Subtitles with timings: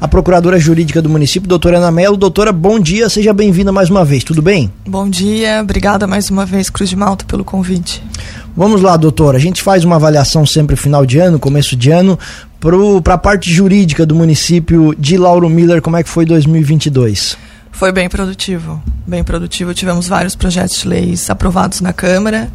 [0.00, 2.16] a procuradora jurídica do município, doutora Ana Mello.
[2.16, 4.72] Doutora, bom dia, seja bem-vinda mais uma vez, tudo bem?
[4.88, 8.02] Bom dia, obrigada mais uma vez, Cruz de Malta, pelo convite.
[8.56, 12.18] Vamos lá, doutora, a gente faz uma avaliação sempre final de ano, começo de ano,
[13.02, 17.36] para a parte jurídica do município de Lauro Miller, como é que foi 2022?
[17.70, 19.72] Foi bem produtivo, bem produtivo.
[19.72, 22.50] Tivemos vários projetos de leis aprovados na Câmara,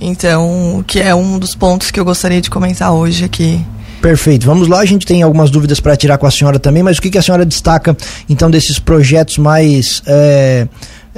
[0.00, 3.64] então, que é um dos pontos que eu gostaria de comentar hoje aqui.
[4.00, 4.46] Perfeito.
[4.46, 7.02] Vamos lá, a gente tem algumas dúvidas para tirar com a senhora também, mas o
[7.02, 7.96] que, que a senhora destaca,
[8.28, 10.66] então, desses projetos mais é,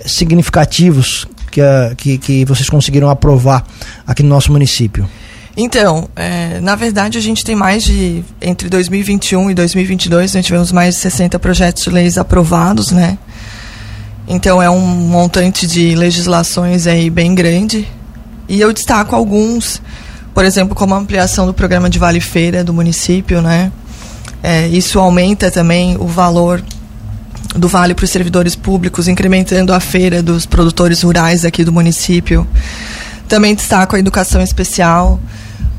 [0.05, 1.61] significativos que,
[1.97, 3.65] que, que vocês conseguiram aprovar
[4.07, 5.09] aqui no nosso município?
[5.55, 8.25] Então, é, na verdade, a gente tem mais de.
[8.41, 13.19] Entre 2021 e 2022, nós tivemos mais de 60 projetos de leis aprovados, né?
[14.27, 17.87] Então, é um montante de legislações aí bem grande.
[18.49, 19.83] E eu destaco alguns,
[20.35, 23.71] por exemplo, como a ampliação do programa de Vale Feira do município, né?
[24.43, 26.63] É, isso aumenta também o valor
[27.55, 32.47] do vale para os servidores públicos, incrementando a feira dos produtores rurais aqui do município.
[33.29, 35.21] Também destaco a educação especial.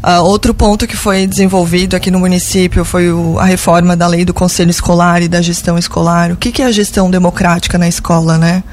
[0.03, 4.25] Uh, outro ponto que foi desenvolvido aqui no município foi o, a reforma da lei
[4.25, 6.31] do conselho escolar e da gestão escolar.
[6.31, 8.63] O que, que é a gestão democrática na escola, né?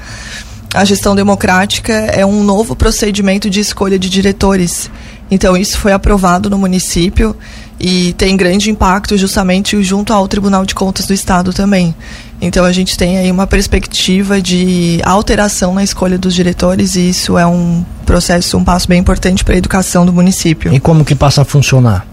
[0.73, 4.89] A gestão democrática é um novo procedimento de escolha de diretores.
[5.29, 7.35] Então, isso foi aprovado no município
[7.79, 11.95] e tem grande impacto justamente junto ao Tribunal de Contas do Estado também.
[12.39, 17.37] Então a gente tem aí uma perspectiva de alteração na escolha dos diretores e isso
[17.37, 20.73] é um processo, um passo bem importante para a educação do município.
[20.73, 22.05] E como que passa a funcionar?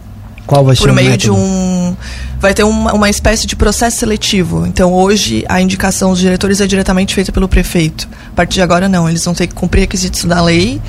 [0.49, 1.35] Qual vai Por ser o meio método?
[1.35, 1.95] de um
[2.41, 4.65] vai ter uma, uma espécie de processo seletivo.
[4.67, 8.09] Então hoje a indicação dos diretores é diretamente feita pelo prefeito.
[8.33, 10.81] A partir de agora não, eles vão ter que cumprir requisitos da lei,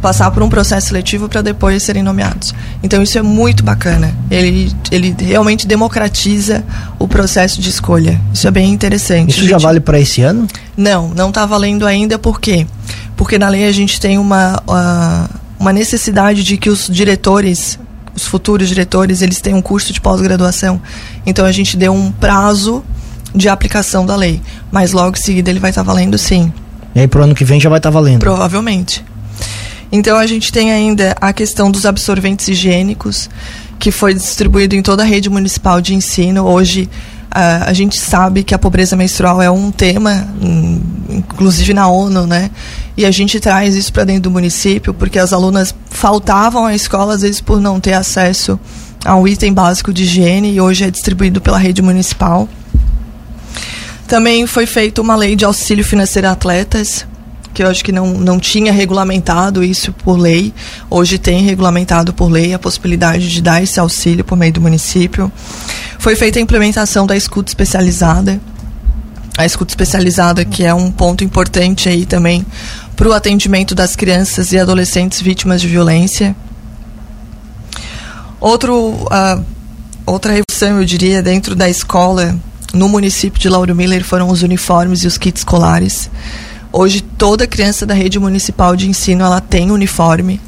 [0.00, 2.54] passar por um processo seletivo para depois serem nomeados.
[2.80, 4.14] Então isso é muito bacana.
[4.30, 6.64] Ele ele realmente democratiza
[6.96, 8.20] o processo de escolha.
[8.32, 9.30] Isso é bem interessante.
[9.30, 9.62] Isso já gente.
[9.62, 10.46] vale para esse ano?
[10.76, 12.68] Não, não está valendo ainda por quê?
[13.16, 17.76] Porque na lei a gente tem uma, uh, uma necessidade de que os diretores,
[18.18, 20.80] os futuros diretores, eles tenham um curso de pós-graduação.
[21.24, 22.84] Então a gente deu um prazo
[23.34, 24.42] de aplicação da lei.
[24.70, 26.52] Mas logo em seguida ele vai estar tá valendo sim.
[26.94, 28.20] E aí pro ano que vem já vai estar tá valendo?
[28.20, 29.04] Provavelmente.
[29.90, 33.30] Então a gente tem ainda a questão dos absorventes higiênicos,
[33.78, 36.44] que foi distribuído em toda a rede municipal de ensino.
[36.44, 36.90] Hoje
[37.28, 40.80] Uh, a gente sabe que a pobreza menstrual é um tema, um,
[41.10, 42.50] inclusive na ONU, né?
[42.96, 47.14] E a gente traz isso para dentro do município porque as alunas faltavam à escola
[47.14, 48.58] às vezes por não ter acesso
[49.04, 52.48] a um item básico de higiene e hoje é distribuído pela rede municipal.
[54.06, 57.06] Também foi feita uma lei de auxílio financeiro a atletas,
[57.52, 60.54] que eu acho que não, não tinha regulamentado isso por lei.
[60.88, 65.30] Hoje tem regulamentado por lei a possibilidade de dar esse auxílio por meio do município.
[65.98, 68.40] Foi feita a implementação da escuta especializada.
[69.36, 72.46] A escuta especializada, que é um ponto importante aí também
[72.96, 76.34] para o atendimento das crianças e adolescentes vítimas de violência.
[78.40, 79.44] Outro, uh,
[80.06, 82.36] outra revolução, eu diria, dentro da escola,
[82.72, 86.10] no município de Lauro Miller, foram os uniformes e os kits escolares.
[86.72, 90.40] Hoje toda criança da rede municipal de ensino ela tem uniforme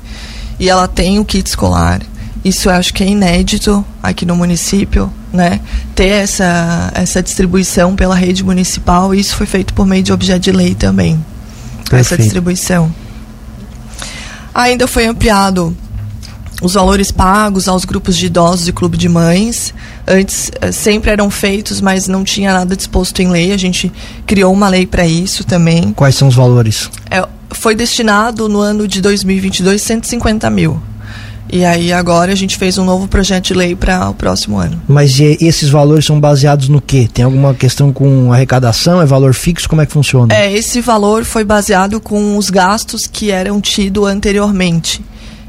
[0.58, 2.02] e ela tem o kit escolar.
[2.44, 5.60] Isso eu acho que é inédito aqui no município, né?
[5.94, 10.52] Ter essa, essa distribuição pela rede municipal, isso foi feito por meio de objeto de
[10.52, 11.14] lei também.
[11.88, 12.00] Perfeito.
[12.00, 12.92] Essa distribuição.
[14.54, 15.76] Ainda foi ampliado
[16.60, 19.72] os valores pagos aos grupos de idosos e clube de mães.
[20.06, 23.52] Antes sempre eram feitos, mas não tinha nada disposto em lei.
[23.52, 23.90] A gente
[24.26, 25.92] criou uma lei para isso também.
[25.92, 26.90] Quais são os valores?
[27.10, 30.80] É, foi destinado no ano de 2022 150 mil.
[31.52, 34.80] E aí agora a gente fez um novo projeto de lei para o próximo ano.
[34.86, 37.08] Mas esses valores são baseados no quê?
[37.12, 39.00] Tem alguma questão com arrecadação?
[39.00, 39.68] É valor fixo?
[39.68, 40.34] Como é que funciona?
[40.34, 45.02] É, esse valor foi baseado com os gastos que eram tidos anteriormente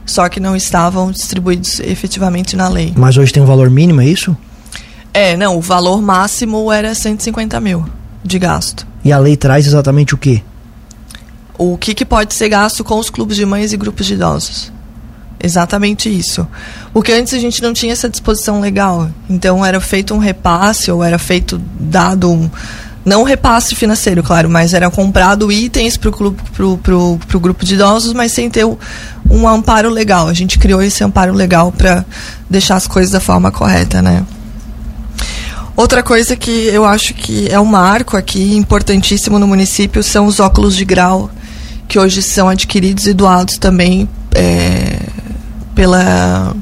[0.06, 2.94] só que não estavam distribuídos efetivamente na lei.
[2.96, 4.36] Mas hoje tem um valor mínimo, é isso?
[5.14, 7.86] É, não, o valor máximo era 150 mil
[8.24, 8.86] de gasto.
[9.04, 10.42] E a lei traz exatamente o quê?
[11.58, 14.72] O que, que pode ser gasto com os clubes de mães e grupos de idosos.
[15.44, 16.48] Exatamente isso.
[16.94, 19.10] Porque antes a gente não tinha essa disposição legal.
[19.30, 22.50] Então era feito um repasse ou era feito dado um,
[23.04, 28.50] não repasse financeiro, claro, mas era comprado itens para o grupo de idosos, mas sem
[28.50, 30.28] ter um amparo legal.
[30.28, 32.06] A gente criou esse amparo legal para
[32.50, 34.24] deixar as coisas da forma correta, né?
[35.76, 40.40] Outra coisa que eu acho que é um marco aqui importantíssimo no município são os
[40.40, 41.32] óculos de grau,
[41.88, 45.00] que hoje são adquiridos e doados também é,
[45.76, 46.56] pela,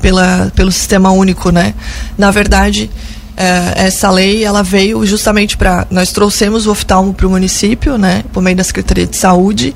[0.00, 1.74] pela, pelo sistema único, né?
[2.16, 2.90] Na verdade,
[3.76, 8.42] essa lei ela veio justamente para nós trouxemos o oftalmo para o município, né, por
[8.42, 9.74] meio da Secretaria de Saúde,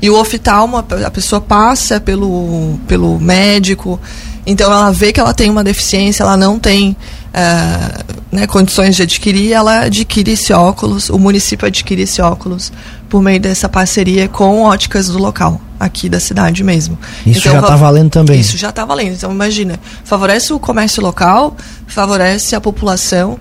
[0.00, 4.00] e o oftalmo a pessoa passa pelo pelo médico,
[4.46, 6.96] então ela vê que ela tem uma deficiência, ela não tem
[7.34, 12.72] uh, né, condições de adquirir, ela adquire esse óculos, o município adquire esse óculos
[13.08, 16.98] por meio dessa parceria com óticas do local, aqui da cidade mesmo.
[17.26, 18.38] Isso então, já está valendo também.
[18.38, 19.14] Isso já está valendo.
[19.14, 21.56] Então imagina, favorece o comércio local,
[21.86, 23.38] favorece a população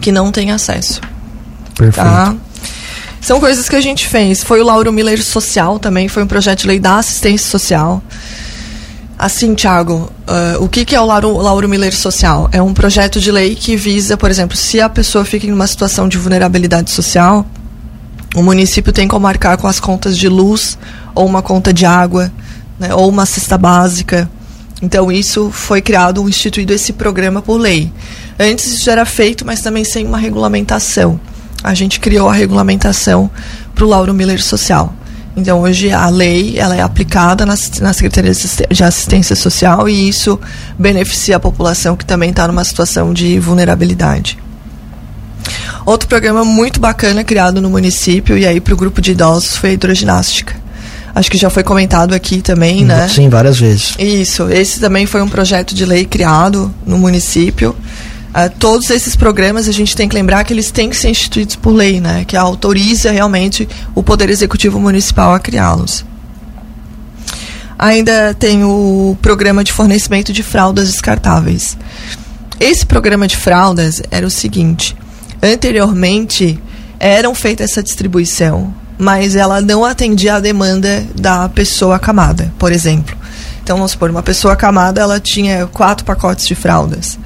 [0.00, 1.02] que não tem acesso.
[1.76, 2.06] Perfeito.
[2.06, 2.34] Tá?
[3.20, 4.42] São coisas que a gente fez.
[4.42, 8.02] Foi o Lauro Miller Social também, foi um projeto de lei da assistência social.
[9.18, 12.48] Assim, Thiago, uh, o que, que é o Lauro, Lauro Miller Social?
[12.52, 15.66] É um projeto de lei que visa, por exemplo, se a pessoa fica em uma
[15.66, 17.44] situação de vulnerabilidade social,
[18.34, 20.78] o município tem como marcar com as contas de luz
[21.14, 22.30] ou uma conta de água,
[22.78, 24.30] né, ou uma cesta básica.
[24.82, 27.92] Então isso foi criado, instituído esse programa por lei.
[28.38, 31.20] Antes isso era feito, mas também sem uma regulamentação.
[31.62, 33.30] A gente criou a regulamentação
[33.74, 34.94] para o Lauro Miller Social.
[35.36, 40.40] Então hoje a lei ela é aplicada na, na Secretaria de Assistência Social e isso
[40.78, 44.38] beneficia a população que também está numa situação de vulnerabilidade.
[45.84, 49.70] Outro programa muito bacana criado no município e aí para o grupo de idosos foi
[49.70, 50.54] a hidroginástica.
[51.14, 53.08] Acho que já foi comentado aqui também, né?
[53.08, 53.94] Sim, várias vezes.
[53.98, 54.48] Isso.
[54.48, 57.74] Esse também foi um projeto de lei criado no município.
[58.30, 61.56] Uh, todos esses programas a gente tem que lembrar que eles têm que ser instituídos
[61.56, 62.24] por lei, né?
[62.24, 66.04] Que autoriza realmente o Poder Executivo Municipal a criá-los.
[67.76, 71.76] Ainda tem o programa de fornecimento de fraldas descartáveis.
[72.60, 74.94] Esse programa de fraldas era o seguinte:
[75.42, 76.60] Anteriormente,
[76.98, 83.16] eram feita essa distribuição, mas ela não atendia à demanda da pessoa acamada, por exemplo.
[83.62, 87.18] Então, vamos supor, uma pessoa acamada, ela tinha quatro pacotes de fraldas.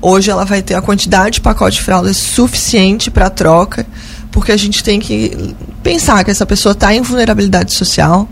[0.00, 3.86] Hoje ela vai ter a quantidade de pacote de fraldas suficiente para troca,
[4.30, 8.28] porque a gente tem que pensar que essa pessoa está em vulnerabilidade social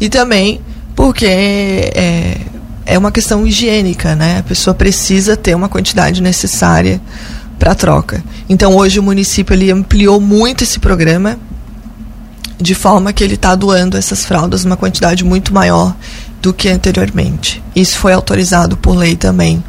[0.00, 0.60] e também
[0.96, 2.38] porque é,
[2.86, 4.38] é uma questão higiênica, né?
[4.38, 7.00] A pessoa precisa ter uma quantidade necessária
[7.58, 8.22] para troca.
[8.48, 11.38] Então hoje o município ele ampliou muito esse programa
[12.60, 15.94] de forma que ele está doando essas fraldas numa quantidade muito maior
[16.40, 17.62] do que anteriormente.
[17.74, 19.62] Isso foi autorizado por lei também.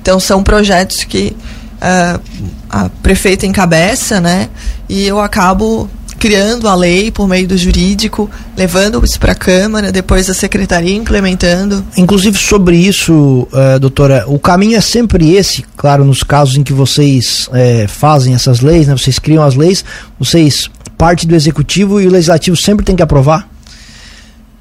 [0.00, 1.36] Então são projetos que
[1.76, 2.20] uh,
[2.68, 4.48] a prefeita encabeça, né?
[4.88, 5.88] E eu acabo
[6.18, 10.94] criando a lei por meio do jurídico, levando isso para a Câmara, depois a Secretaria
[10.94, 11.84] implementando.
[11.96, 16.72] Inclusive sobre isso, uh, doutora, o caminho é sempre esse, claro, nos casos em que
[16.72, 19.84] vocês uh, fazem essas leis, né, vocês criam as leis,
[20.18, 23.48] vocês parte do Executivo e o Legislativo sempre tem que aprovar?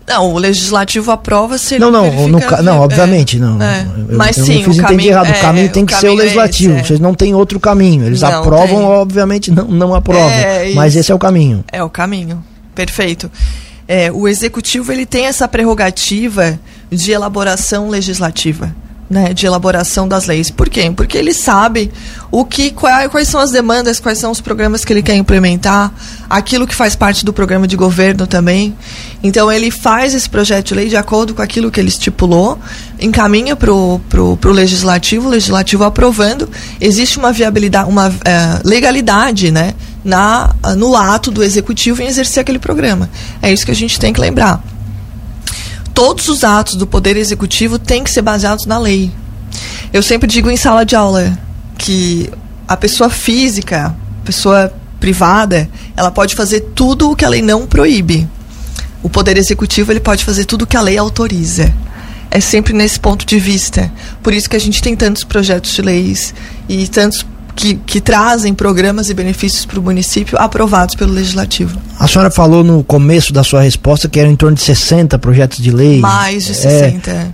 [0.08, 3.62] Não, o legislativo aprova se Não, não, no, não, é, obviamente, não.
[3.62, 3.86] É.
[4.10, 5.30] Eu, Mas eu sim, fiz o caminho, errado.
[5.30, 6.74] o caminho é, tem que ser o legislativo.
[6.74, 8.06] É esse, Vocês não têm outro caminho.
[8.06, 8.86] Eles não aprovam, tem.
[8.86, 10.30] obviamente, não, não aprovam.
[10.30, 11.64] É, mas esse é o caminho.
[11.72, 12.42] É o caminho.
[12.74, 13.30] Perfeito.
[13.86, 16.58] É, o executivo ele tem essa prerrogativa
[16.90, 18.74] de elaboração legislativa
[19.10, 20.52] né, de elaboração das leis.
[20.52, 20.92] Por quê?
[20.96, 21.92] Porque ele sabe
[22.30, 25.94] o que quais, são as demandas, quais são os programas que ele quer implementar,
[26.30, 28.76] aquilo que faz parte do programa de governo também.
[29.24, 32.60] Então ele faz esse projeto de lei de acordo com aquilo que ele estipulou,
[33.00, 36.50] encaminha para o pro, pro legislativo, o legislativo aprovando.
[36.82, 38.14] Existe uma viabilidade, uma uh,
[38.66, 39.74] legalidade, né,
[40.04, 43.10] na, no ato do executivo em exercer aquele programa.
[43.42, 44.62] É isso que a gente tem que lembrar
[45.98, 49.12] todos os atos do Poder Executivo têm que ser baseados na lei.
[49.92, 51.36] Eu sempre digo em sala de aula
[51.76, 52.30] que
[52.68, 58.30] a pessoa física, pessoa privada, ela pode fazer tudo o que a lei não proíbe.
[59.02, 61.74] O Poder Executivo ele pode fazer tudo o que a lei autoriza.
[62.30, 63.92] É sempre nesse ponto de vista.
[64.22, 66.32] Por isso que a gente tem tantos projetos de leis
[66.70, 67.26] e tantos
[67.58, 71.76] que, que trazem programas e benefícios para o município aprovados pelo Legislativo.
[72.00, 75.58] A senhora falou no começo da sua resposta que eram em torno de 60 projetos
[75.58, 76.00] de lei.
[76.00, 77.10] Mais de 60.
[77.10, 77.34] É,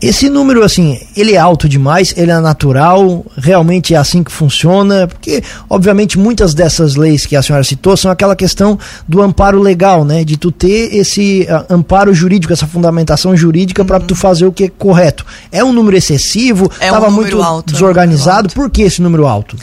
[0.00, 5.08] esse número, assim, ele é alto demais, ele é natural, realmente é assim que funciona,
[5.08, 8.78] porque, obviamente, muitas dessas leis que a senhora citou são aquela questão
[9.08, 10.22] do amparo legal, né?
[10.22, 13.88] De tu ter esse uh, amparo jurídico, essa fundamentação jurídica uhum.
[13.88, 15.26] para tu fazer o que é correto.
[15.50, 18.46] É um número excessivo, estava é um muito alto, desorganizado.
[18.46, 19.56] É um por que esse número alto?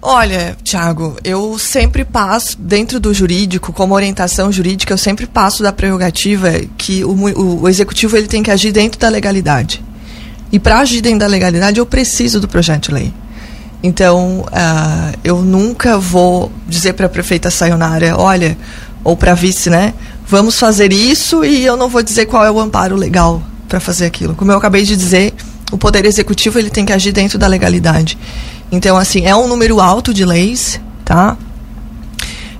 [0.00, 5.72] Olha, Tiago, eu sempre passo, dentro do jurídico, como orientação jurídica, eu sempre passo da
[5.72, 9.82] prerrogativa que o, o, o executivo ele tem que agir dentro da legalidade.
[10.52, 13.12] E para agir dentro da legalidade, eu preciso do projeto de lei.
[13.82, 18.56] Então, uh, eu nunca vou dizer para a prefeita Sayonara, olha,
[19.02, 19.92] ou para a vice, né?
[20.26, 24.06] Vamos fazer isso e eu não vou dizer qual é o amparo legal para fazer
[24.06, 24.34] aquilo.
[24.34, 25.34] Como eu acabei de dizer,
[25.72, 28.18] o poder executivo ele tem que agir dentro da legalidade.
[28.70, 31.36] Então, assim, é um número alto de leis, tá?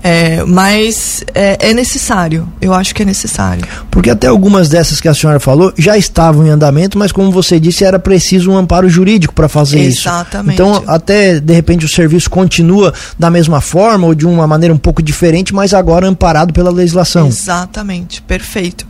[0.08, 3.66] É, mas é, é, necessário, eu acho que é necessário.
[3.90, 7.58] Porque até algumas dessas que a senhora falou já estavam em andamento, mas como você
[7.58, 9.98] disse, era preciso um amparo jurídico para fazer Exatamente.
[9.98, 10.08] isso.
[10.08, 10.54] Exatamente.
[10.54, 14.78] Então, até de repente o serviço continua da mesma forma ou de uma maneira um
[14.78, 17.26] pouco diferente, mas agora amparado pela legislação.
[17.26, 18.86] Exatamente, perfeito.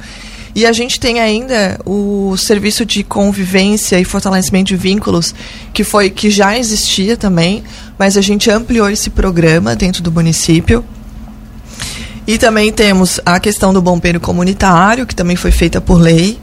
[0.56, 5.34] E a gente tem ainda o serviço de convivência e fortalecimento de vínculos,
[5.70, 7.62] que foi que já existia também,
[7.98, 10.82] mas a gente ampliou esse programa dentro do município.
[12.26, 16.38] E também temos a questão do bombeiro comunitário, que também foi feita por lei.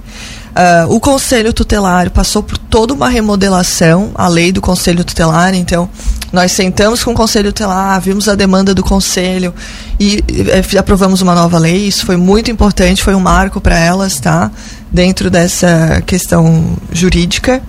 [0.52, 5.90] Uh, o Conselho Tutelar passou por toda uma remodelação, a lei do Conselho Tutelar, então
[6.34, 9.54] nós sentamos com o Conselho Tutelar, vimos a demanda do Conselho
[10.00, 14.20] e eh, aprovamos uma nova lei, isso foi muito importante, foi um marco para elas,
[14.20, 14.52] tá?
[14.92, 17.62] Dentro dessa questão jurídica.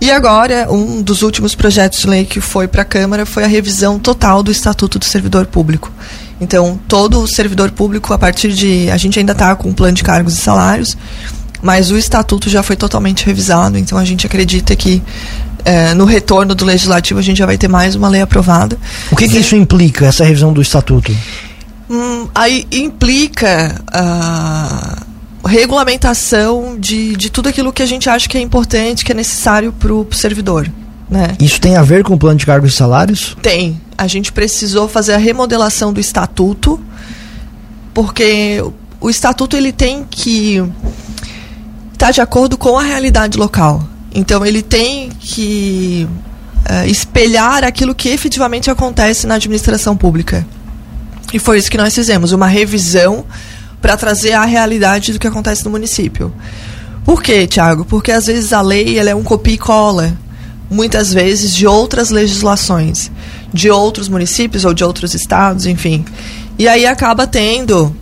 [0.00, 3.46] E agora, um dos últimos projetos de lei que foi para a Câmara foi a
[3.46, 5.92] revisão total do Estatuto do Servidor Público.
[6.40, 8.90] Então, todo servidor público, a partir de.
[8.90, 10.96] A gente ainda está com um plano de cargos e salários,
[11.62, 15.02] mas o estatuto já foi totalmente revisado, então a gente acredita que
[15.64, 18.78] é, no retorno do legislativo a gente já vai ter mais uma lei aprovada.
[19.10, 21.14] O que, que isso implica, essa revisão do estatuto?
[21.88, 25.02] Hum, aí implica a
[25.46, 29.72] regulamentação de, de tudo aquilo que a gente acha que é importante, que é necessário
[29.72, 30.70] para o servidor.
[31.08, 31.36] Né?
[31.38, 33.36] Isso tem a ver com o plano de cargos e salários?
[33.42, 33.80] Tem.
[33.96, 36.80] A gente precisou fazer a remodelação do estatuto,
[37.92, 38.64] porque
[39.00, 40.62] o estatuto ele tem que
[41.92, 43.86] está de acordo com a realidade local.
[44.14, 46.08] Então ele tem que
[46.70, 50.46] uh, espelhar aquilo que efetivamente acontece na administração pública.
[51.32, 53.24] E foi isso que nós fizemos, uma revisão
[53.82, 56.32] para trazer a realidade do que acontece no município.
[57.04, 57.84] Por quê, Tiago?
[57.84, 60.16] Porque às vezes a lei ela é um copia e cola,
[60.70, 63.10] muitas vezes de outras legislações,
[63.52, 66.04] de outros municípios ou de outros estados, enfim.
[66.58, 67.94] E aí acaba tendo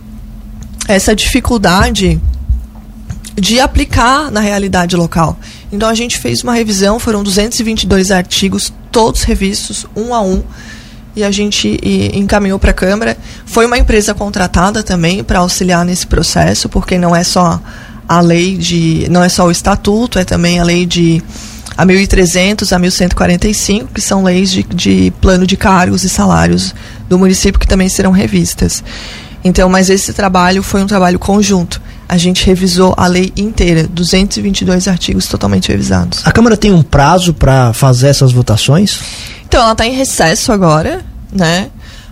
[0.87, 2.21] essa dificuldade
[3.35, 5.37] de aplicar na realidade local.
[5.73, 10.43] Então a gente fez uma revisão, foram 222 artigos, todos revistos, um a um,
[11.15, 13.17] e a gente e, encaminhou para a Câmara.
[13.43, 17.59] Foi uma empresa contratada também para auxiliar nesse processo, porque não é só
[18.07, 19.07] a lei de.
[19.09, 21.23] não é só o estatuto, é também a lei de
[21.75, 26.75] a 1300 a 1145, que são leis de, de plano de cargos e salários
[27.09, 28.83] do município que também serão revistas.
[29.43, 31.81] Então, mas esse trabalho foi um trabalho conjunto
[32.13, 36.21] a gente revisou a lei inteira, 222 artigos totalmente revisados.
[36.25, 38.99] A Câmara tem um prazo para fazer essas votações?
[39.47, 41.71] Então, ela está em recesso agora, né?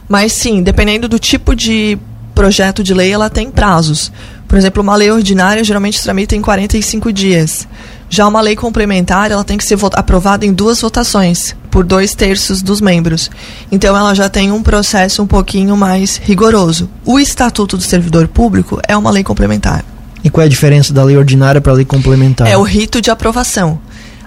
[0.10, 2.00] Mas sim, dependendo do tipo de
[2.34, 4.12] projeto de lei, ela tem prazos.
[4.52, 7.66] Por exemplo, uma lei ordinária geralmente tramita em 45 dias.
[8.10, 12.62] Já uma lei complementar, ela tem que ser aprovada em duas votações, por dois terços
[12.62, 13.32] dos membros.
[13.72, 16.90] Então, ela já tem um processo um pouquinho mais rigoroso.
[17.06, 19.86] O Estatuto do Servidor Público é uma lei complementar.
[20.22, 22.46] E qual é a diferença da lei ordinária para a lei complementar?
[22.46, 23.80] É o rito de aprovação.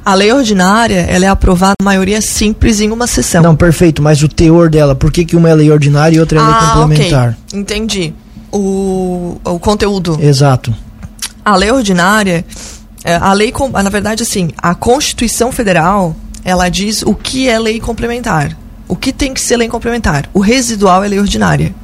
[0.03, 3.43] A lei ordinária, ela é aprovada na maioria simples em uma sessão.
[3.43, 6.39] Não, perfeito, mas o teor dela, por que, que uma é lei ordinária e outra
[6.39, 7.37] é ah, lei complementar?
[7.47, 7.61] Okay.
[7.61, 8.15] Entendi.
[8.57, 10.17] O, o conteúdo.
[10.21, 10.73] Exato.
[11.45, 12.45] A lei ordinária,
[13.03, 17.81] é, a lei, na verdade, assim, a Constituição Federal, ela diz o que é lei
[17.81, 18.57] complementar.
[18.87, 20.31] O que tem que ser lei complementar.
[20.33, 21.75] O residual é lei ordinária.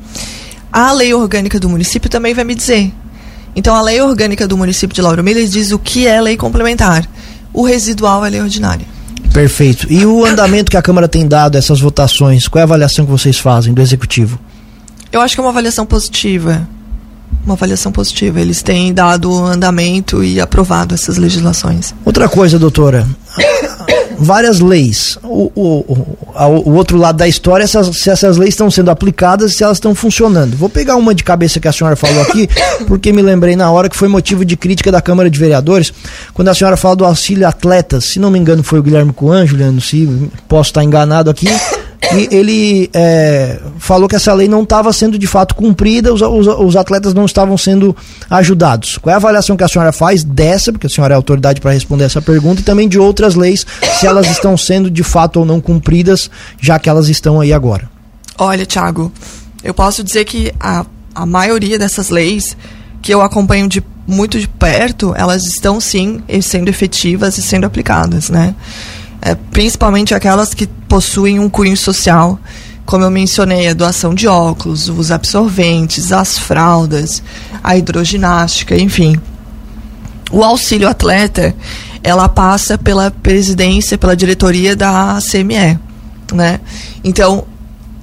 [0.72, 2.92] A lei orgânica do município também vai me dizer.
[3.56, 7.04] Então, a lei orgânica do município de Lauro Miller diz o que é lei complementar.
[7.52, 8.86] O residual é lei ordinária.
[9.32, 9.86] Perfeito.
[9.90, 13.04] E o andamento que a Câmara tem dado a essas votações, qual é a avaliação
[13.04, 14.38] que vocês fazem do Executivo?
[15.12, 16.68] Eu acho que é uma avaliação positiva
[17.44, 18.40] uma avaliação positiva.
[18.40, 21.94] Eles têm dado andamento e aprovado essas legislações.
[22.04, 23.06] Outra coisa, doutora.
[24.18, 25.18] Várias leis.
[25.22, 28.90] O, o, o, o, outro lado da história é essas, se essas leis estão sendo
[28.90, 30.56] aplicadas se elas estão funcionando.
[30.56, 32.46] Vou pegar uma de cabeça que a senhora falou aqui,
[32.86, 35.90] porque me lembrei na hora que foi motivo de crítica da Câmara de Vereadores,
[36.34, 38.04] quando a senhora fala do auxílio atletas.
[38.04, 40.06] Se não me engano, foi o Guilherme Coan, Juliano, se
[40.46, 41.48] posso estar enganado aqui
[42.30, 46.76] ele é, falou que essa lei não estava sendo de fato cumprida, os, os, os,
[46.76, 47.94] atletas não estavam sendo
[48.28, 48.98] ajudados.
[48.98, 51.72] Qual é a avaliação que a senhora faz dessa, porque a senhora é autoridade para
[51.72, 53.66] responder essa pergunta, e também de outras leis,
[53.98, 56.30] se elas estão sendo de fato ou não cumpridas,
[56.60, 57.88] já que elas estão aí agora?
[58.38, 59.12] Olha, Thiago,
[59.62, 62.56] eu posso dizer que a, a maioria dessas leis
[63.02, 68.28] que eu acompanho de muito de perto, elas estão sim sendo efetivas e sendo aplicadas,
[68.28, 68.54] né?
[69.22, 72.38] É, principalmente aquelas que possuem um cunho social,
[72.86, 77.22] como eu mencionei, a doação de óculos, os absorventes, as fraldas,
[77.62, 79.20] a hidroginástica, enfim.
[80.32, 81.54] O auxílio atleta,
[82.02, 85.78] ela passa pela presidência, pela diretoria da CME,
[86.32, 86.60] né?
[87.04, 87.44] Então,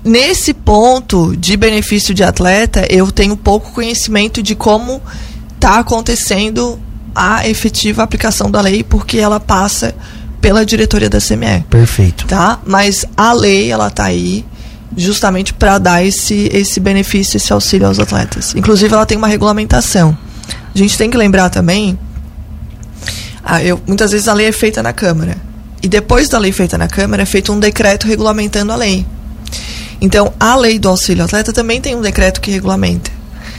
[0.04, 5.02] nesse ponto de benefício de atleta, eu tenho pouco conhecimento de como
[5.56, 6.80] está acontecendo
[7.14, 9.96] a efetiva aplicação da lei, porque ela passa
[10.42, 11.64] pela diretoria da CME.
[11.70, 12.26] Perfeito.
[12.28, 12.60] Tá?
[12.66, 14.46] Mas a lei, ela tá aí
[14.96, 18.56] justamente para dar esse, esse benefício, esse auxílio aos atletas.
[18.56, 20.18] Inclusive, ela tem uma regulamentação.
[20.74, 21.98] A gente tem que lembrar também,
[23.44, 25.38] ah, eu, muitas vezes a lei é feita na Câmara.
[25.82, 29.06] E depois da lei feita na Câmara, é feito um decreto regulamentando a lei.
[30.02, 33.10] Então, a lei do auxílio atleta também tem um decreto que regulamenta.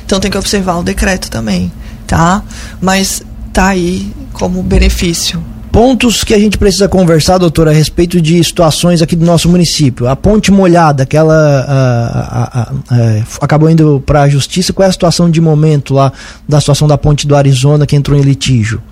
[0.05, 1.73] Então, tem que observar o decreto também,
[2.07, 2.43] tá?
[2.81, 5.43] Mas tá aí como benefício.
[5.79, 10.09] Pontos que a gente precisa conversar, doutora, a respeito de situações aqui do nosso município.
[10.09, 11.37] A ponte molhada, que ela
[11.69, 16.13] a, a, a, acabou indo para a justiça, qual é a situação de momento lá
[16.49, 18.83] da situação da ponte do Arizona que entrou em litígio?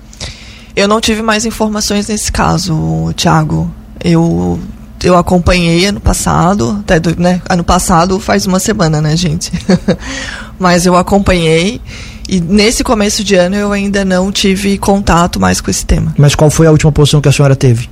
[0.76, 3.68] Eu não tive mais informações nesse caso, Thiago.
[4.04, 4.60] Eu
[5.02, 7.42] eu acompanhei ano passado, até do, né?
[7.50, 9.50] Ano passado faz uma semana, né, gente?
[10.56, 11.80] Mas eu acompanhei
[12.28, 16.14] e nesse começo de ano eu ainda não tive contato mais com esse tema.
[16.16, 17.88] Mas qual foi a última posição que a senhora teve?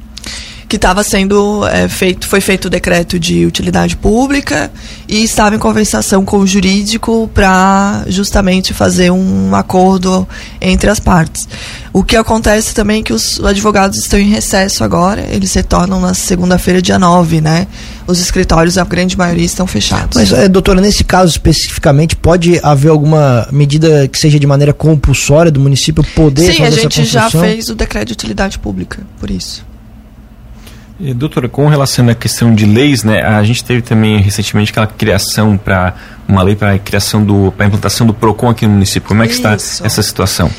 [0.74, 4.72] Que estava sendo é, feito, foi feito o decreto de utilidade pública
[5.06, 10.26] e estava em conversação com o jurídico para justamente fazer um acordo
[10.60, 11.46] entre as partes.
[11.92, 16.12] O que acontece também é que os advogados estão em recesso agora, eles retornam na
[16.12, 17.68] segunda-feira, dia 9, né?
[18.04, 20.16] Os escritórios, a grande maioria, estão fechados.
[20.16, 25.52] Mas, é, doutora, nesse caso especificamente, pode haver alguma medida que seja de maneira compulsória
[25.52, 29.30] do município poder Sim, fazer a gente já fez o decreto de utilidade pública, por
[29.30, 29.64] isso.
[30.98, 34.86] E, doutora, com relação à questão de leis, né, a gente teve também recentemente aquela
[34.86, 35.94] criação para
[36.28, 39.08] uma lei para a criação do para implantação do Procon aqui no município.
[39.08, 40.50] Como é que está essa situação?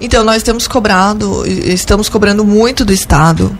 [0.00, 3.56] Então nós temos cobrado, estamos cobrando muito do estado,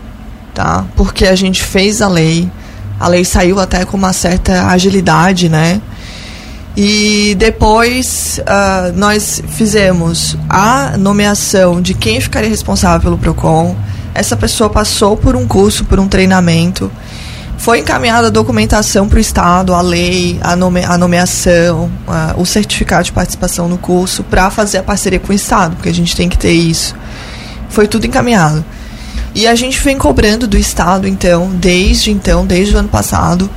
[0.52, 0.84] tá?
[0.96, 2.50] Porque a gente fez a lei,
[2.98, 5.80] a lei saiu até com uma certa agilidade, né?
[6.76, 13.76] E depois uh, nós fizemos a nomeação de quem ficaria responsável pelo Procon
[14.14, 16.90] essa pessoa passou por um curso, por um treinamento,
[17.58, 22.44] foi encaminhada a documentação para o Estado, a lei, a, nome, a nomeação, a, o
[22.44, 26.14] certificado de participação no curso, para fazer a parceria com o Estado, porque a gente
[26.14, 26.94] tem que ter isso.
[27.68, 28.64] Foi tudo encaminhado.
[29.34, 33.50] E a gente vem cobrando do Estado, então, desde então, desde o ano passado,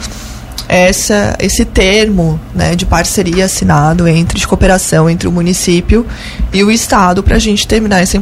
[0.67, 6.05] essa, esse termo né, de parceria assinado entre de cooperação entre o município
[6.51, 8.19] e o estado para a gente terminar essa,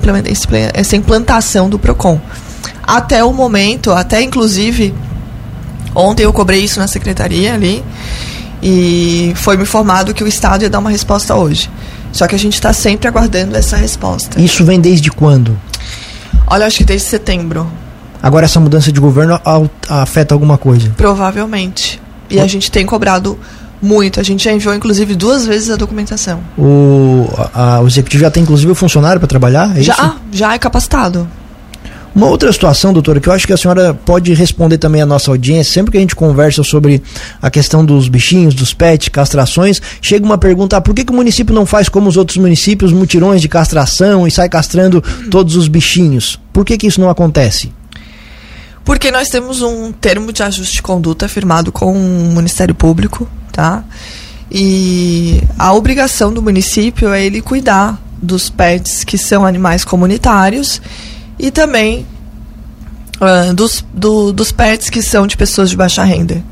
[0.73, 2.19] essa implantação do Procon.
[2.83, 4.93] Até o momento, até inclusive
[5.93, 7.83] ontem eu cobrei isso na secretaria ali
[8.61, 11.69] e foi me informado que o estado ia dar uma resposta hoje.
[12.11, 14.39] Só que a gente está sempre aguardando essa resposta.
[14.39, 15.57] Isso vem desde quando?
[16.47, 17.69] Olha, acho que desde setembro.
[18.23, 19.39] Agora essa mudança de governo
[19.89, 20.93] afeta alguma coisa?
[20.95, 22.01] Provavelmente.
[22.29, 23.37] E a gente tem cobrado
[23.81, 24.19] muito.
[24.19, 26.39] A gente já enviou, inclusive, duas vezes a documentação.
[26.57, 29.77] O, a, o executivo já tem, inclusive, o funcionário para trabalhar?
[29.77, 30.15] É já, isso?
[30.31, 31.27] já é capacitado.
[32.15, 35.29] Uma outra situação, doutora, que eu acho que a senhora pode responder também à nossa
[35.29, 37.03] audiência, sempre que a gente conversa sobre
[37.41, 41.15] a questão dos bichinhos, dos pets, castrações, chega uma pergunta: ah, por que, que o
[41.15, 45.67] município não faz como os outros municípios, mutirões de castração e sai castrando todos os
[45.67, 46.39] bichinhos?
[46.53, 47.73] Por que, que isso não acontece?
[48.85, 53.83] Porque nós temos um termo de ajuste de conduta firmado com o Ministério Público, tá?
[54.49, 60.79] E a obrigação do município é ele cuidar dos pets que são animais comunitários
[61.37, 62.05] e também
[63.19, 66.43] uh, dos, do, dos pets que são de pessoas de baixa renda.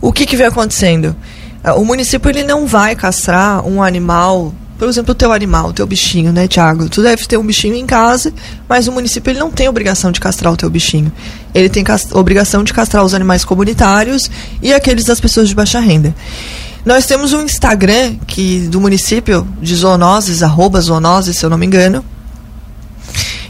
[0.00, 1.16] O que, que vem acontecendo?
[1.64, 5.72] Uh, o município ele não vai castrar um animal por exemplo, o teu animal, o
[5.72, 6.88] teu bichinho, né, Tiago?
[6.88, 8.34] Tu deve ter um bichinho em casa,
[8.68, 11.12] mas o município ele não tem obrigação de castrar o teu bichinho.
[11.54, 14.28] Ele tem obrigação de castrar os animais comunitários
[14.60, 16.12] e aqueles das pessoas de baixa renda.
[16.84, 21.64] Nós temos um Instagram que do município de zoonoses, arroba zoonoses, se eu não me
[21.64, 22.04] engano.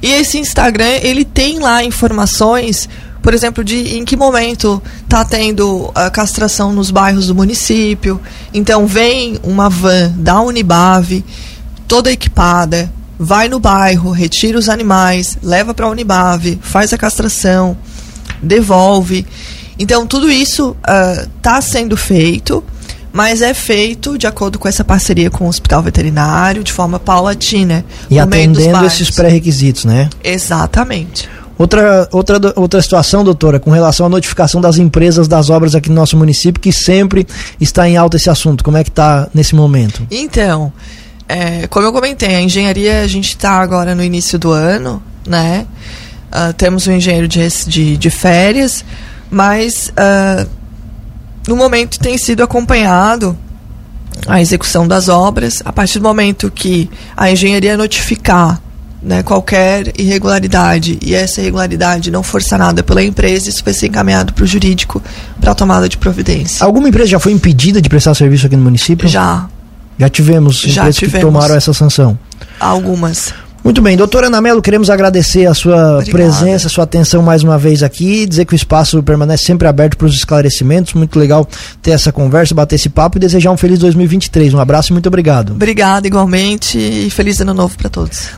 [0.02, 2.90] E esse Instagram, ele tem lá informações
[3.22, 8.20] por exemplo, de em que momento está tendo a castração nos bairros do município.
[8.52, 11.24] Então vem uma van da Unibave,
[11.86, 17.76] toda equipada, vai no bairro, retira os animais, leva para a Unibave, faz a castração,
[18.42, 19.24] devolve.
[19.78, 20.76] Então tudo isso
[21.38, 22.62] está uh, sendo feito,
[23.12, 27.84] mas é feito de acordo com essa parceria com o hospital veterinário, de forma paulatina.
[28.10, 30.10] E atendendo esses pré-requisitos, né?
[30.24, 31.28] Exatamente.
[31.58, 35.94] Outra, outra, outra situação, doutora, com relação à notificação das empresas das obras aqui no
[35.94, 37.26] nosso município, que sempre
[37.60, 38.64] está em alta esse assunto.
[38.64, 40.06] Como é que está nesse momento?
[40.10, 40.72] Então,
[41.28, 45.66] é, como eu comentei, a engenharia a gente está agora no início do ano, né?
[46.30, 48.82] Uh, temos um engenheiro de, de, de férias,
[49.30, 50.48] mas uh,
[51.46, 53.36] no momento tem sido acompanhado
[54.26, 55.62] a execução das obras.
[55.64, 58.61] A partir do momento que a engenharia notificar
[59.02, 64.32] né, qualquer irregularidade e essa irregularidade não for sanada pela empresa, isso vai ser encaminhado
[64.32, 65.02] para o jurídico
[65.40, 66.64] para tomada de providência.
[66.64, 69.08] Alguma empresa já foi impedida de prestar serviço aqui no município?
[69.08, 69.46] Já.
[69.98, 71.18] Já tivemos já empresas tivemos.
[71.18, 72.18] que tomaram essa sanção?
[72.58, 73.34] Algumas.
[73.64, 76.10] Muito bem, doutora Ana Mello, queremos agradecer a sua Obrigada.
[76.10, 79.96] presença, a sua atenção mais uma vez aqui, dizer que o espaço permanece sempre aberto
[79.96, 81.46] para os esclarecimentos, muito legal
[81.80, 84.52] ter essa conversa, bater esse papo e desejar um feliz 2023.
[84.52, 85.52] Um abraço e muito obrigado.
[85.52, 88.30] Obrigada igualmente e feliz ano novo para todos.